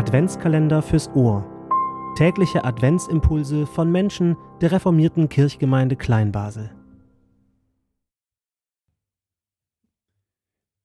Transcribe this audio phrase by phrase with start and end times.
[0.00, 1.46] Adventskalender fürs Ohr.
[2.16, 6.74] Tägliche Adventsimpulse von Menschen der reformierten Kirchgemeinde Kleinbasel.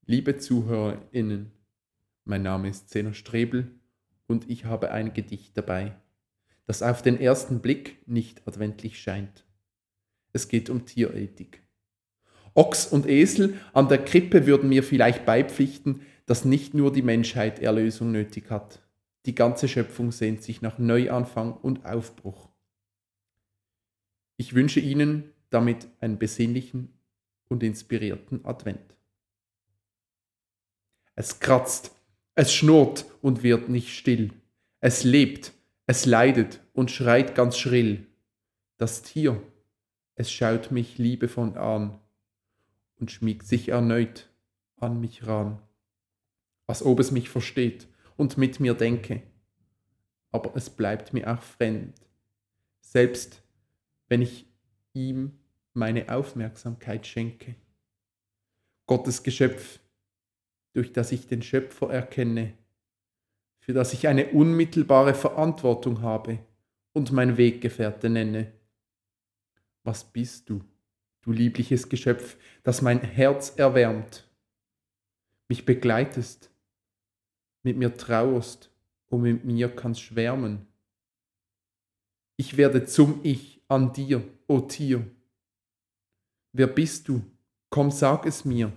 [0.05, 1.53] Liebe ZuhörerInnen,
[2.25, 3.79] mein Name ist Zeno Strebel
[4.27, 5.95] und ich habe ein Gedicht dabei,
[6.65, 9.45] das auf den ersten Blick nicht adventlich scheint.
[10.33, 11.63] Es geht um Tierethik.
[12.53, 17.59] Ochs und Esel an der Krippe würden mir vielleicht beipflichten, dass nicht nur die Menschheit
[17.59, 18.81] Erlösung nötig hat.
[19.25, 22.49] Die ganze Schöpfung sehnt sich nach Neuanfang und Aufbruch.
[24.37, 26.93] Ich wünsche Ihnen damit einen besinnlichen
[27.47, 28.95] und inspirierten Advent.
[31.15, 31.91] Es kratzt,
[32.35, 34.31] es schnurrt und wird nicht still.
[34.79, 35.53] Es lebt,
[35.87, 38.05] es leidet und schreit ganz schrill.
[38.77, 39.41] Das Tier,
[40.15, 41.99] es schaut mich liebevoll an
[42.97, 44.29] und schmiegt sich erneut
[44.75, 45.61] an mich ran,
[46.67, 49.23] als ob es mich versteht und mit mir denke.
[50.31, 51.95] Aber es bleibt mir auch fremd,
[52.81, 53.41] selbst
[54.07, 54.45] wenn ich
[54.93, 55.39] ihm
[55.73, 57.55] meine Aufmerksamkeit schenke.
[58.85, 59.79] Gottes Geschöpf,
[60.73, 62.53] durch das ich den Schöpfer erkenne,
[63.59, 66.39] für das ich eine unmittelbare Verantwortung habe
[66.93, 68.51] und mein Weggefährte nenne.
[69.83, 70.63] Was bist du,
[71.21, 74.29] du liebliches Geschöpf, das mein Herz erwärmt,
[75.47, 76.51] mich begleitest,
[77.65, 78.69] mit mir trauerst
[79.09, 80.65] und mit mir kannst schwärmen.
[82.37, 85.05] Ich werde zum Ich an dir, o Tier.
[86.53, 87.21] Wer bist du?
[87.69, 88.71] Komm, sag es mir.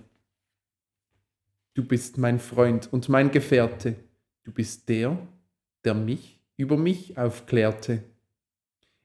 [1.75, 3.95] Du bist mein Freund und mein Gefährte.
[4.43, 5.17] Du bist der,
[5.83, 8.03] der mich über mich aufklärte.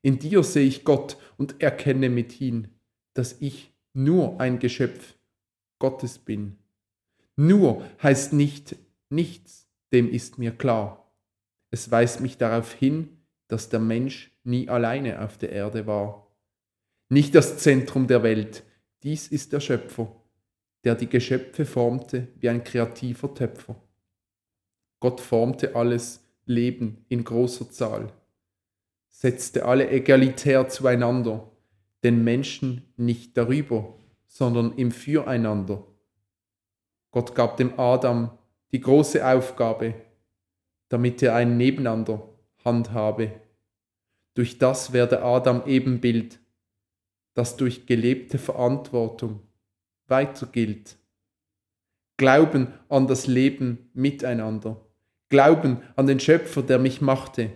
[0.03, 2.69] In dir sehe ich Gott und erkenne mithin,
[3.13, 5.15] dass ich nur ein Geschöpf
[5.79, 6.57] Gottes bin.
[7.37, 8.77] Nur heißt nicht
[9.11, 11.11] nichts, dem ist mir klar.
[11.71, 16.27] Es weist mich darauf hin, dass der Mensch nie alleine auf der Erde war.
[17.09, 18.65] Nicht das Zentrum der Welt,
[19.03, 20.15] dies ist der Schöpfer,
[20.83, 23.77] der die Geschöpfe formte wie ein kreativer Töpfer.
[25.01, 28.13] Gott formte alles Leben in großer Zahl,
[29.09, 31.51] setzte alle egalitär zueinander,
[32.03, 33.95] den Menschen nicht darüber,
[34.27, 35.87] sondern im Füreinander.
[37.11, 38.37] Gott gab dem Adam
[38.75, 39.95] die große Aufgabe,
[40.89, 42.29] damit er ein Nebeneinander
[42.65, 43.31] handhabe.
[44.35, 46.41] Durch das werde Adam Ebenbild,
[47.35, 49.43] das durch gelebte Verantwortung
[50.09, 50.97] weiter gilt.
[52.17, 54.85] Glauben an das Leben miteinander.
[55.29, 57.53] Glauben an den Schöpfer, der mich machte.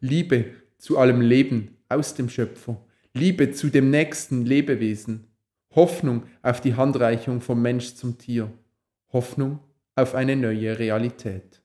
[0.00, 2.84] Liebe zu allem Leben aus dem Schöpfer.
[3.14, 5.28] Liebe zu dem nächsten Lebewesen.
[5.76, 8.52] Hoffnung auf die Handreichung vom Mensch zum Tier.
[9.12, 9.60] Hoffnung
[9.94, 11.62] auf eine neue Realität.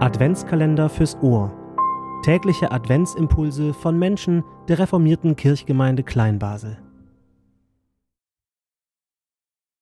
[0.00, 1.56] Adventskalender fürs Ohr.
[2.24, 6.89] Tägliche Adventsimpulse von Menschen der reformierten Kirchgemeinde Kleinbasel.